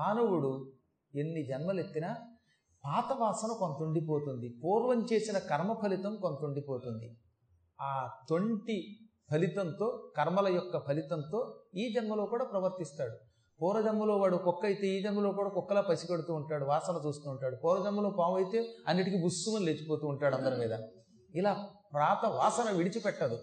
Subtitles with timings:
[0.00, 0.52] మానవుడు
[1.14, 2.10] ఎన్ని జన్మలెత్తినా
[2.84, 7.08] పాత వాసన కొంత ఉండిపోతుంది పూర్వం చేసిన కర్మ ఫలితం కొంత ఉండిపోతుంది
[7.78, 7.90] ఆ
[8.30, 8.76] తొంటి
[9.32, 11.40] ఫలితంతో కర్మల యొక్క ఫలితంతో
[11.74, 13.16] ఈ జన్మలో కూడా ప్రవర్తిస్తాడు.
[13.60, 17.56] పూర్వజన్మలో వాడు కుక్క అయితే ఈ జన్మలో కూడా కుక్కలా పసిగడుతూ ఉంటాడు వాసన చూస్తూ ఉంటాడు.
[17.64, 18.58] పూర్వజన్మలో పాము అయితే
[18.88, 20.74] అన్నిటికీ బుస్సుమని లేచిపోతూ ఉంటాడు అందరి మీద.
[21.34, 21.52] ఇలా
[21.92, 23.38] ప్రాత వాసన విడిచిపెట్టదు.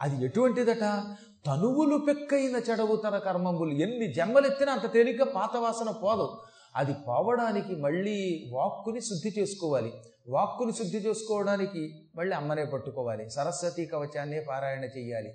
[0.00, 1.02] అది ఎటువంటిదట?
[1.46, 6.38] తనువులు పెక్కైన చెడవు తన కర్మములు ఎన్ని జన్మలెత్తినా అంత తేలిగ్గా పాత వాసన పోదు.
[6.76, 9.92] అది పోవడానికి మళ్ళీ వాక్కుని శుద్ధి చేసుకోవాలి.
[10.28, 13.30] వాక్కుని శుద్ధి చేసుకోవడానికి మళ్ళీ అమ్మనే పట్టుకోవాలి.
[13.30, 15.34] సరస్వతి కవచాన్నే పారాయణ చెయ్యాలి.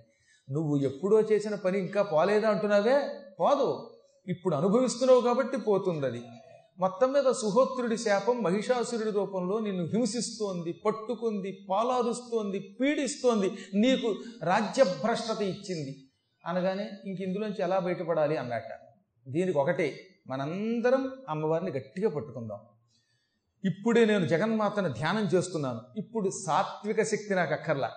[0.52, 3.02] నువ్వు ఎప్పుడో చేసిన పని ఇంకా పోలేదా అంటున్నావే?
[3.40, 3.92] పోదు.
[4.28, 6.24] ఇప్పుడు అనుభవిస్తున్నావు కాబట్టి పోతుంది అది
[6.80, 16.10] మొత్తం మీద సుహోత్రుడి శాపం మహిషాసురుడి రూపంలో నిన్ను హింసిస్తోంది పట్టుకుంది పాలారుస్తోంది పీడిస్తోంది నీకు రాజ్యభ్రష్టత ఇచ్చింది.
[16.46, 18.68] అనగానే ఇంక ఇందులోంచి ఎలా బయటపడాలి అన్నట్ట
[19.28, 22.60] దీనికి ఒకటే మనందరం అమ్మవారిని గట్టిగా పట్టుకుందాం.
[23.66, 25.82] ఇప్పుడే నేను జగన్మాతను ధ్యానం చేస్తున్నాను.
[25.98, 27.92] ఇప్పుడు సాత్విక శక్తి నాకు అక్కర్లా.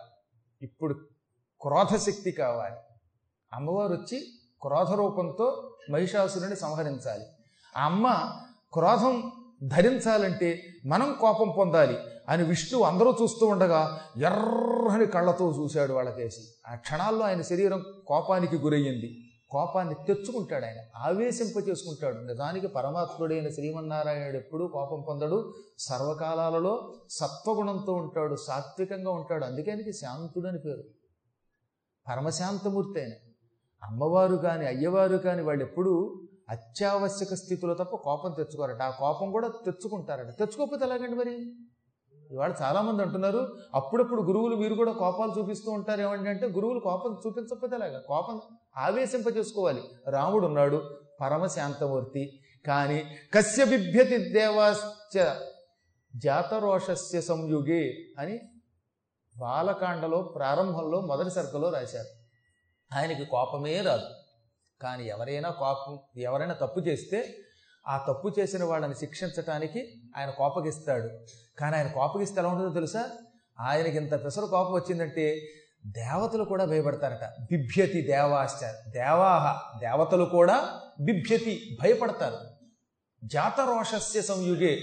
[0.62, 0.94] ఇప్పుడు
[1.60, 2.76] క్రోధ శక్తి కావాలి.
[3.52, 4.26] అమ్మవారు వచ్చి
[4.62, 7.24] క్రోధ రూపంతో మహిషాసురుని సంహరించాలి.
[7.76, 8.06] ఆ అమ్మ
[8.72, 9.32] క్రోధం
[9.66, 16.40] ధరించాలంటే మనం కోపం పొందాలి అని విష్ణువు అందరూ చూస్తూ ఉండగా ఎర్రని కళ్ళతో చూశాడు వాళ్ళకేసి.
[16.68, 19.18] ఆ క్షణాల్లో ఆయన శరీరం కోపానికి గురయ్యింది.
[19.50, 20.76] కోపాన్ని తెచ్చుకుంటాడు ఆయన.
[20.96, 25.54] ఆవేశింప చేసుకుంటాడు నిజానికి పరమాత్ముడైన శ్రీమన్నారాయణుడు ఎప్పుడూ కోపం పొందడు.
[25.78, 28.36] సర్వకాలాలలో సత్వగుణంతో ఉంటాడు.
[28.36, 29.44] సాత్వికంగా ఉంటాడు.
[29.44, 30.84] అందుకే ఆయనకి శాంతుడని పేరు.
[32.08, 33.10] పరమశాంతమూర్తి ఆయన.
[33.82, 38.82] అమ్మవారు కానీ అయ్యవారు కానీ వాళ్ళు ఎప్పుడూ అత్యావశ్యక స్థితిలో తప్ప కోపం తెచ్చుకోరట.
[38.82, 40.26] ఆ కోపం కూడా తెచ్చుకుంటారట.
[40.26, 41.54] తెచ్చుకోకపోతే ఎలాగండి మరి?
[42.30, 47.76] ఇవాళ చాలామంది అంటున్నారు అప్పుడప్పుడు గురువులు మీరు కూడా కోపాలు చూపిస్తూ ఉంటారు ఏమంటే అంటే గురువులు కోపం చూపించకపోతే
[47.76, 47.98] ఎలాగా?
[47.98, 48.40] కోపం
[48.76, 52.40] ఆవేశింప చేసుకోవాలి రాముడు ఉన్నాడు పరమశాంతమూర్తి.
[52.66, 55.34] కానీ కశ్య బిభ్యతి దేవాశ్చ
[56.16, 58.40] జాతరోషస్య సంయుగే అని
[59.38, 62.08] బాలకాండలో ప్రారంభంలో మొదటి సరుకులో రాశారు.
[62.96, 64.17] ఆయనకి కోపమే రాదు.
[64.82, 67.36] కానీ ఎవరైనా కోపం ఎవరైనా తప్పు చేస్తే
[67.88, 71.08] ఆ తప్పు చేసిన వాళ్ళని శిక్షించటానికి ఆయన కోపగిస్తాడు.
[71.58, 73.10] కానీ ఆయన కోపగిస్తే ఎలా ఉంటుందో తెలుసా?
[73.60, 75.40] ఆయనకి ఇంత పెసరు కోపం వచ్చిందంటే
[75.86, 77.24] దేవతలు కూడా భయపడతారట.
[77.24, 82.36] బిభ్యతి దేవాశ్చ దేవాహ దేవతలు కూడా బిభ్యతి భయపడతారు.
[83.24, 84.80] జాతరోషస్య సంయుగే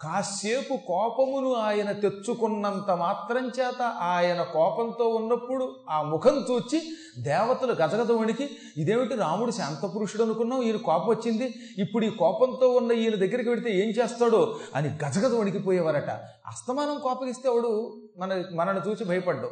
[0.00, 6.82] కాసేపు కోపమును ఆయన తెచ్చుకున్నంత మాత్రం చేత ఆయన కోపంతో ఉన్నప్పుడు ఆ ముఖం చూచి
[7.18, 11.54] దేవతలు గజగజ వణికి ఇదేమిటి రాముడు శాంతపురుషుడు అనుకున్నాం ఈయన కోపం వచ్చింది.
[11.78, 14.56] ఇప్పుడు ఈ కోపంతో ఉన్న ఈయన దగ్గరికి వెడితే ఏం చేస్తాడో?
[14.74, 16.10] అని గజగజ వణికిపోయేవారట.
[16.46, 19.50] అస్తమానం కోపగిస్తే వాడు మన మనల్ని చూసి భయపడ్డు.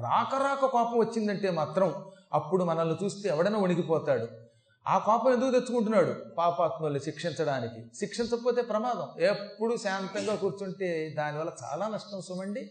[0.00, 1.94] రాక రాక కోపం వచ్చిందంటే మాత్రం
[2.32, 4.49] అప్పుడు మనల్ని చూస్తే ఎవడైనా వణికిపోతాడు.
[4.90, 6.14] ఆ కోపం ఎందుకు తెచ్చుకుంటున్నాడు?
[6.38, 7.96] పాపాత్మల్ని శిక్షించడానికి.
[7.96, 9.22] శిక్షించకపోతే ప్రమాదం.
[9.22, 12.70] ఎప్పుడు శాంతంగా కూర్చుంటే దానివల్ల చాలా నష్టం సుమండి.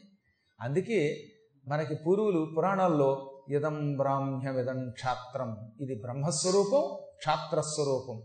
[0.61, 1.17] అందుకే
[1.67, 5.71] మనకి పూర్వులు పురాణాల్లో ఇదం బ్రాహ్మ్యమిదం క్షాత్రం.
[5.81, 8.21] ఇది బ్రహ్మస్వరూపం క్షాత్రస్వరూపం.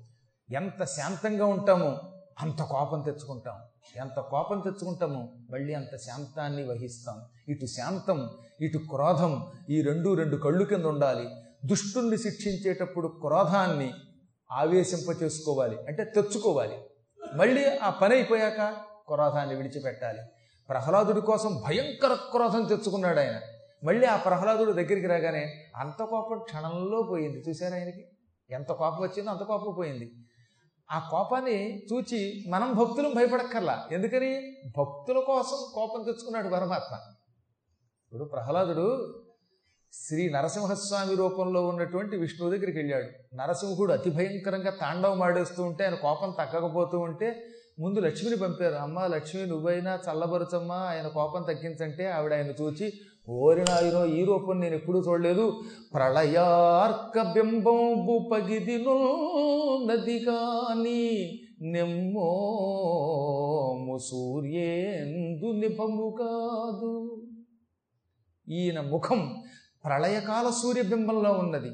[0.54, 2.00] ఎంత శాంతంగా ఉంటామో
[2.41, 3.54] అంత కోపం తెచ్చుకుంటాం.
[3.97, 7.25] ఎంత కోపం తెచ్చుకుంటామో మళ్ళీ అంత శాంతాన్ని వహిస్తాం.
[7.49, 11.28] ఇటు శాంతం ఇటు క్రోధం ఈ రెండు రెండు కళ్ళు కింద ఉండాలి.
[11.65, 13.93] దుష్టుణ్ణి శిక్షించేటప్పుడు క్రోధాన్ని
[14.53, 16.79] ఆవేశింప చేసుకోవాలి అంటే తెచ్చుకోవాలి.
[17.35, 18.71] మళ్ళీ ఆ పని అయిపోయాక
[19.09, 20.19] క్రోధాన్ని విడిచిపెట్టాలి.
[20.69, 23.41] ప్రహ్లాదుడి కోసం భయంకర క్రోధం తెచ్చుకున్నాడు ఆయన.
[23.85, 27.45] మళ్ళీ ఆ ప్రహ్లాదుడు దగ్గరికి రాగానే అంత కోపం క్షణంలో పోయింది.
[27.49, 28.05] చూసారా ఆయనకి?
[28.51, 30.13] ఎంత కోపం వచ్చిందో అంత కోపం పోయింది.
[30.91, 33.89] ఆ కోపాన్ని చూచి మనం భక్తులు భయపడక్కర్లా.
[33.93, 34.57] ఎందుకని?
[34.79, 36.97] భక్తుల కోసం కోపం తెచ్చుకున్నాడు పరమాత్మ.
[38.05, 39.15] ఇప్పుడు ప్రహ్లాదుడు
[40.03, 43.37] శ్రీ నరసింహస్వామి రూపంలో ఉన్నటువంటి విష్ణువు దగ్గరికి వెళ్ళాడు.
[43.37, 47.43] నరసింహుడు అతి భయంకరంగా తాండవం ఆడేస్తూ ఉంటే ఆయన కోపం తగ్గకపోతూ ఉంటే
[47.78, 48.75] ముందు లక్ష్మిని పంపారు.
[48.75, 52.93] అమ్మ లక్ష్మి నువ్వైనా చల్లబరుచమ్మా ఆయన కోపం తగ్గించంటే ఆవిడ ఆయన చూచి
[53.28, 55.60] ఓరినాయనో ఈ రూపం నేను ఎప్పుడూ చూడలేదు.
[55.94, 59.16] ప్రళయార్క బింబంబు పగిదిను
[59.91, 67.22] నది కాని నెమ్మోము సూర్యేందు నిభము కాదు.
[68.48, 69.36] ఈయన ముఖం
[69.84, 71.71] ప్రళయకాల సూర్యబింబంలో ఉన్నది.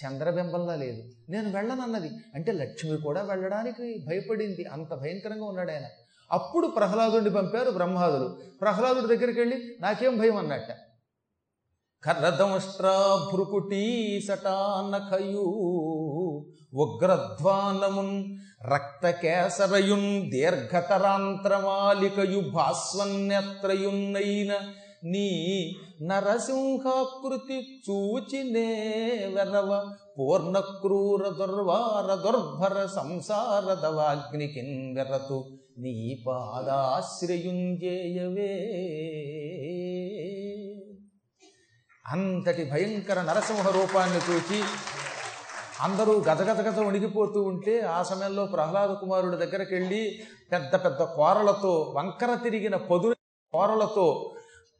[0.00, 1.02] చంద్రబింబంలో లేదు.
[1.28, 2.10] నేను వెళ్ళనన్నది.
[2.34, 4.64] అంటే లక్ష్మి కూడా వెళ్ళడానికి భయపడింది.
[4.64, 5.84] అంత భయంకరంగా ఉన్నాడు ఆయన.
[6.32, 10.36] అప్పుడు ప్రహ్లాదుడిని పంపారు బ్రహ్మాదుడు ప్రహ్లాదుడి దగ్గరికి వెళ్ళి నాకేం భయం?
[10.36, 10.76] అన్నట్ట.
[12.04, 14.20] కర్రదంష్ట్రా భ్రుకుటీ
[16.74, 18.38] ఉగ్రధ్వానమున్
[18.72, 24.52] రక్తకేసరయున్ దీర్ఘతరాంత్రమాలికయు భాస్వన్యత్రయున్నైన
[25.02, 25.28] నీ
[26.02, 28.64] నరసింహాకృతి చూచినే
[29.34, 29.70] వెరవ
[30.16, 35.38] పూర్ణ క్రూర దుర్వార దుర్భర సంసార దవాగ్నికిన్ వెరతు
[35.78, 35.94] నీ
[36.26, 37.44] పాదాశ్రయుంజేయవే
[42.04, 44.60] అంతటి భయంకర నరసింహ రూపాన్ని చూచి
[45.80, 50.02] అందరూ గదగదగద వణిగిపోతూ ఉంటే ఆ సమయంలో ప్రహ్లాద కుమారుడి దగ్గరికి వెళ్ళి
[50.52, 53.08] పెద్ద పెద్ద కోరలతో వంకర తిరిగిన పొదు
[53.52, 54.06] కోరలతో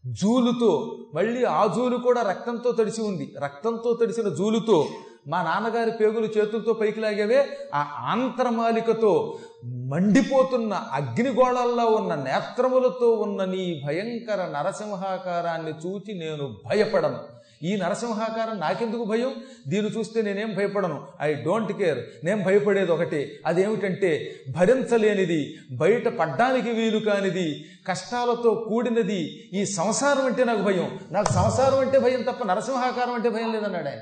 [0.06, 3.34] జూలుతో మళ్ళీ ఆ జూలు కూడా రక్తంతో తడిసి ఉంది.
[3.38, 4.88] రక్తంతో తడిసిన జూలుతో
[5.28, 14.48] మా నాన్నగారి పేగులు చేతులతో పైకి లాగేవే ఆ ఆంతరమాలికతో మండిపోతున్న అగ్నిగోళాల్లో ఉన్న నేత్రములతో ఉన్న నీ భయంకర
[14.58, 17.18] నరసింహాకారాన్ని చూచి నేను భయపడను.
[17.62, 19.34] ఈ నరసింహాకారం నాకెందుకు భయం?
[19.68, 21.08] దీన్ని చూస్తే నేనేం భయపడను.
[21.20, 21.98] I don't care.
[22.24, 23.40] నేను భయపడేది ఒకటే.
[23.46, 31.00] అదేమిటంటే భరించలేనిది బయట పడ్డానికి వీలు కానిది కష్టాలతో కూడినది ఈ సంసారం అంటే నాకు భయం.
[31.12, 34.00] నాకు సంసారం అంటే భయం తప్ప నరసింహాకారం అంటే భయం లేదన్నాడు ఆయన.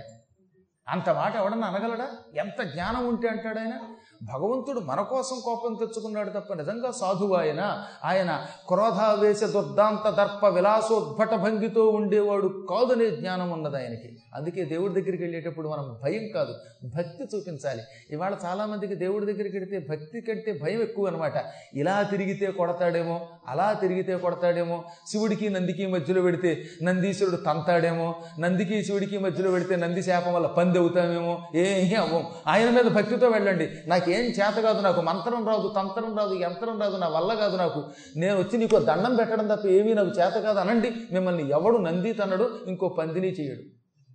[0.89, 2.09] అంత మాట ఎవడన్నా అనగలడా?
[2.37, 3.73] ఎంత జ్ఞానం ఉంటే అంటాడు ఆయన?
[4.23, 7.85] భగవంతుడు మన కోసం కోపం తెచ్చుకున్నాడు తప్ప నిజంగా సాధువు ఆయన.
[8.05, 14.17] ఆయన క్రోధావేశ దుర్దాంత దర్ప విలాసోద్భట భంగితో ఉండేవాడు కాదనే జ్ఞానం ఉన్నది ఆయనకి.
[14.35, 16.55] అందుకే దేవుడి దగ్గరికి వెళ్ళేటప్పుడు మనం భయం కాదు
[16.97, 17.83] భక్తి చూపించాలి.
[18.11, 21.33] ఇవాళ చాలామందికి దేవుడి దగ్గరికి వెళితే భక్తి కంటే భయం ఎక్కువ అనమాట
[21.75, 29.51] ఇలా తిరిగితే కొడతాడేమో అలా తిరిగితే కొడతాడేమో శివుడికి నందికి మధ్యలో పెడితే నందీశ్వరుడు తంతాడేమో నందికి శివుడికి మధ్యలో
[29.51, 32.27] పెడితే నంది శాపం వల్ల పంది అవుతామేమో ఏమీ అవ్వం.
[32.47, 33.69] ఆయన మీద భక్తితో వెళ్ళండి.
[33.87, 37.85] నాకు చేత కాదు నాకు మంత్రం రాదు తంత్రం రాదు యంత్రం రాదు నా వల్ల కాదు నాకు.
[38.17, 40.93] నేను వచ్చి నీకు దండం పెట్టడం తప్ప ఏమీ నాకు చేత కాదు అనండి.
[41.13, 43.63] మిమ్మల్ని ఎవడు నంది తనడు ఇంకో పందిని చేయడు.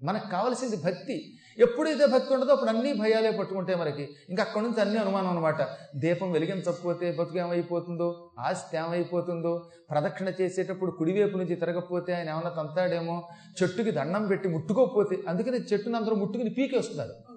[0.03, 1.33] మనకు కావలసింది భక్తి.
[1.59, 4.09] ఎప్పుడైతే భక్తి ఉండదో అప్పుడు అన్ని భయాలే పట్టుకుంటే మనకి.
[4.29, 5.61] ఇంకా అక్కడి నుంచి అన్ని అనుమానం అనమాట
[5.95, 13.23] దీపం వెలిగించకపోతే బతుకు ఏమైపోతుందో ఆస్తి ఏమైపోతుందో ప్రదక్షిణ చేసేటప్పుడు కుడివైపు నుంచి తిరగకపోతే ఆయన ఏమన్నా తంతాడేమో
[13.63, 17.32] చెట్టుకి దండం పెట్టి ముట్టుకోకపోతే అందుకని చెట్టుని అందరూ ముట్టుకుని పీకేస్తున్నారు.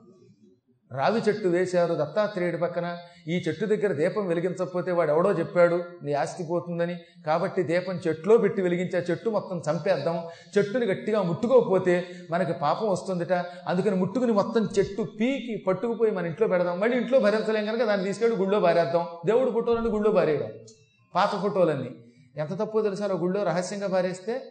[0.92, 2.98] రావి చెట్టు వేశారు దత్తాత్రేయుడి పక్కన.
[3.28, 6.96] ఈ చెట్టు దగ్గర దీపం వెలిగించకపోతే వాడు ఎవడో చెప్పాడు నీ ఆస్తి పోతుందని.
[7.26, 10.22] కాబట్టి దీపం చెట్టులో పెట్టి వెలిగించే చెట్టు మొత్తం చంపేద్దాం.
[10.58, 13.32] చెట్టుని గట్టిగా ముట్టుకోకపోతే మనకి పాపం వస్తుందిట.
[13.68, 16.80] అందుకని ముట్టుకుని మొత్తం చెట్టు పీకి పట్టుకుపోయి మన ఇంట్లో పెడదాం.
[16.80, 20.48] మళ్ళీ ఇంట్లో భరించలేం కనుక దాన్ని తీసుకెళ్ళి గుళ్ళో బారేద్దాం దేవుడు ఫోటోలన్నీ గుళ్ళో బారేయడం
[21.14, 21.90] పాత ఫోటోలన్నీ.
[22.36, 23.06] ఎంత తప్పో తెలుసా?
[23.06, 24.42] గుళ్ళో రహస్యంగా బారేస్తే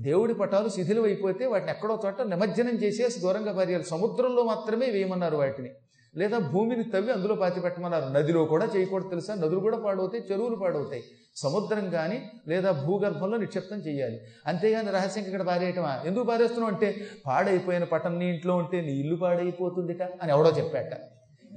[0.00, 3.84] దేవుడి పటాలు శిథిలం అయిపోతే వాటిని ఎక్కడో చోట నిమజ్జనం చేసేసి దూరంగా పారేయాలి.
[3.84, 5.70] సముద్రంలో మాత్రమే వేయమన్నారు వాటిని.
[6.16, 8.12] లేదా భూమిని తవ్వి అందులో పాతిపెట్టమన్నారు.
[8.12, 9.34] నదిలో కూడా చేయకూడదు తెలుసా?
[9.34, 11.02] నదులు కూడా పాడవుతాయి చెరువులు పాడవుతాయి.
[11.36, 14.20] సముద్రం కానీ లేదా భూగర్భంలో నిక్షిప్తం చేయాలి.
[14.46, 16.02] అంతేగాని రహస్యంగా ఇక్కడ పారేయటమా?
[16.06, 20.92] ఎందుకు పారేస్తున్నావు అంటే పాడైపోయిన పటం నీ ఇంట్లో ఉంటే నీ ఇల్లు పాడైపోతుందిట అని ఎవడో చెప్పాట.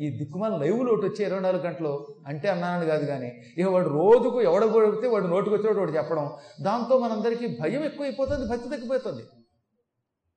[0.01, 4.42] ఈ దిక్కుమాల లైవ్ లోటు వచ్చి ఇరవై నాలుగు గంటలు అంటే అన్నానని కాదు కానీ ఇక వాడు రోజుకు
[4.42, 6.31] ఎవడగొడితే వాడు నోటుకు వాడు చెప్పడం.
[6.62, 9.24] దాంతో మనందరికీ భయం ఎక్కువైపోతుంది భక్తి తగ్గిపోతుంది.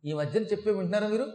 [0.05, 1.26] ఈ మధ్యన చెప్పే వింటున్నారా మీరు?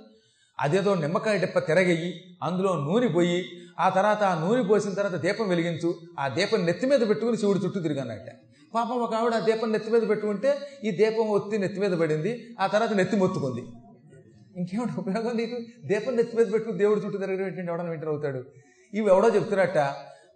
[0.60, 2.10] అదేదో నిమ్మకాయ డిప్ప తిరగయ్యి
[2.44, 3.40] అందులో నూనె పోయి
[3.80, 7.80] ఆ తర్వాత ఆ నూనె పోసిన తర్వాత దీపం వెలిగించు ఆ దీపం నెత్తి మీద పెట్టుకుని శివుడు చుట్టూ
[7.80, 8.30] తిరిగానట
[8.74, 10.50] పాపం ఒక ఆవిడ ఆ దీపం నెత్తి మీద పెట్టుకుంటే
[10.84, 13.64] ఈ దీపం ఒత్తి నెత్తి మీద పడింది ఆ తర్వాత నెత్తి మొత్తుకుంది.
[14.58, 15.58] ఇంకేమిటి ఉపయోగం నీకు?
[15.86, 18.42] దీపం నెత్తి మీద పెట్టుకుని దేవుడు చుట్టూ తిరగడం ఏంటంటే ఎవడని వింటర్ అవుతాడు.
[18.94, 19.78] ఇవి ఎవడో చెప్తున్నట్ట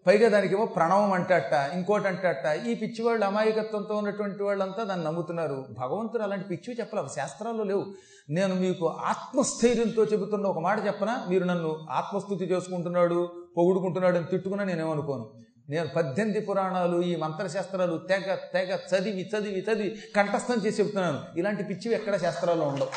[0.08, 5.66] పైగా దానికేమో ప్రణవం అంటట ఇంకోటి అంటట ఈ పిచ్చివాళ్ళు అమాయకత్వంతో ఉన్నటువంటి వాళ్ళంతా దాన్ని నమ్ముతున్నారు.
[5.80, 7.86] భగవంతుడు అలాంటి పిచ్చివి చెప్పలేవు శాస్త్రాల్లో లేవు.
[8.30, 11.26] నేను మీకు ఆత్మస్థైర్యంతో చెబుతున్న ఒక మాట చెప్పనా?
[11.30, 15.30] మీరు నన్ను ఆత్మస్థుతి చేసుకుంటున్నాడు పొగుడుకుంటున్నాడు అని తిట్టుకున్నా నేనేమనుకోను.
[15.70, 21.20] నేను పద్దెనిమిది పురాణాలు ఈ మంత్రశాస్త్రాలు తెగ తెగ చదివి చదివి చదివి కంఠస్థం చేసి చెబుతున్నాను.
[21.38, 22.90] ఇలాంటి పిచ్చివి ఎక్కడ శాస్త్రాల్లో ఉండవు.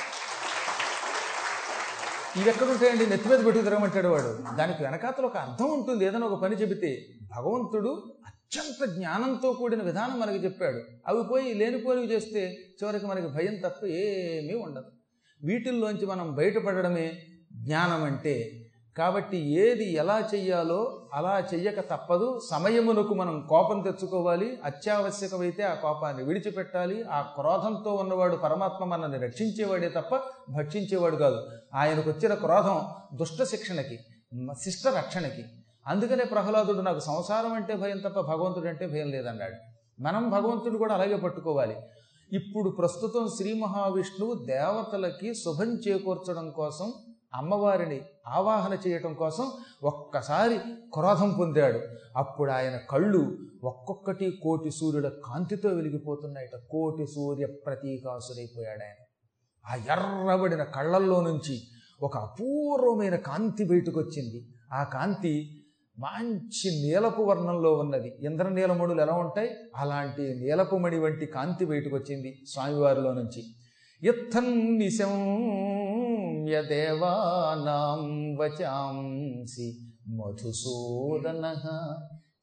[2.39, 4.57] ఇవి ఎక్కడుంటాయండి నెత్తి మీద పెట్టుకు తిరగమంటాడు వాడు.
[4.57, 7.07] దానికి వెనకాతలు ఒక అర్థం ఉంటుంది ఏదైనా ఒక పని చెబితే.
[7.37, 10.81] భగవంతుడు అత్యంత జ్ఞానంతో కూడిన విధానం మనకి చెప్పాడు.
[11.07, 14.91] అవి పోయి లేనిపోనివి చేస్తే చివరికి మనకి భయం తప్ప ఏమీ ఉండదు.
[15.45, 17.23] వీటిల్లోంచి మనం బయటపడడమే
[17.53, 18.62] జ్ఞానం అంటే
[18.99, 22.41] కాబట్టి ఏది ఎలా చెయ్యాలో అలా చెయ్యక తప్పదు.
[22.51, 24.59] సమయమునకు మనం కోపం తెచ్చుకోవాలి.
[24.65, 27.03] అత్యావశ్యకమైతే ఆ కోపాన్ని విడిచిపెట్టాలి.
[27.03, 30.17] ఆ క్రోధంతో ఉన్నవాడు పరమాత్మ మనల్ని రక్షించేవాడే తప్ప
[30.51, 31.43] భక్షించేవాడు కాదు.
[31.75, 32.83] ఆయనకు వచ్చిన క్రోధం
[33.15, 33.99] దుష్ట శిక్షణకి
[34.63, 35.45] శిష్ట రక్షణకి.
[35.87, 39.55] అందుకనే ప్రహ్లాదుడు నాకు సంసారం అంటే భయం తప్ప భగవంతుడు అంటే భయం లేదన్నాడు.
[40.03, 41.77] మనం భగవంతుడు కూడా అలాగే పట్టుకోవాలి.
[42.33, 46.93] ఇప్పుడు ప్రస్తుతం శ్రీ మహావిష్ణువు దేవతలకి శుభం చేకూర్చడం కోసం
[47.35, 49.51] అమ్మవారిని ఆవాహన చేయటం కోసం
[49.83, 50.59] ఒక్కసారి
[50.95, 51.81] క్రోధం పొందాడు.
[52.17, 56.61] అప్పుడు ఆయన కళ్ళు ఒక్కొక్కటి కోటి సూర్యుల కాంతితో వెలిగిపోతున్నాయట.
[56.71, 59.03] కోటి సూర్య ప్రతీకాసురైపోయాడు ఆయన.
[59.67, 61.61] ఆ ఎర్రబడిన కళ్ళల్లో నుంచి
[62.03, 65.65] ఒక అపూర్వమైన కాంతి బయటకు వచ్చింది ఆ కాంతి
[65.99, 68.13] మంచి నీలపు వర్ణంలో ఉన్నది.
[68.25, 69.51] ఇంద్రనీలమణులు ఎలా ఉంటాయి?
[69.77, 73.45] అలాంటి నీలపుమణి వంటి కాంతి బయటకు వచ్చింది స్వామివారిలో నుంచి.
[74.09, 75.13] ఇత్తం నిశం
[76.64, 78.04] దేవానాం
[78.40, 79.68] వచాంసి
[80.18, 81.46] మధుసూదన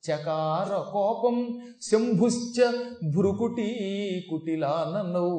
[0.04, 1.36] చకార కోపం
[1.82, 2.66] శంభుశ్చ
[3.14, 3.70] భ్రుకుటీ
[4.30, 5.30] కుటిలాననౌ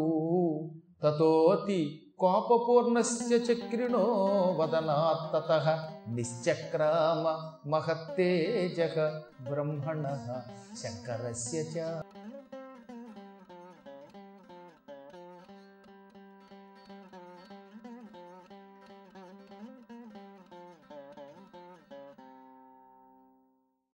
[1.03, 1.79] తతోతి
[2.19, 4.03] కోపపూర్ణస్య చక్రిణో
[4.59, 5.51] వదనాత్తత
[6.15, 7.25] నిశ్చక్రామ
[7.69, 8.79] మహత్తేజ
[9.50, 10.05] బ్రహ్మణ
[10.81, 11.88] శంకరస్య చ